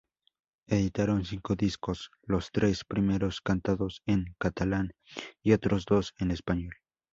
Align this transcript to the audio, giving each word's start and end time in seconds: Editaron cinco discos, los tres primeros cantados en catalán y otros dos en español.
Editaron 0.65 1.25
cinco 1.25 1.53
discos, 1.55 2.09
los 2.23 2.51
tres 2.51 2.83
primeros 2.83 3.39
cantados 3.39 4.01
en 4.07 4.33
catalán 4.39 4.95
y 5.43 5.51
otros 5.53 5.85
dos 5.85 6.15
en 6.17 6.31
español. 6.31 6.73